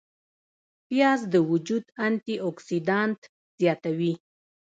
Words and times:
پیاز 0.87 1.21
د 1.33 1.35
وجود 1.51 1.85
انتي 2.05 2.35
اوکسیدانت 2.45 3.19
زیاتوي 3.59 4.13